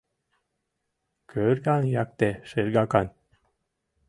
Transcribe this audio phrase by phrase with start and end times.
[1.31, 3.07] Кӧрган якте шергакан—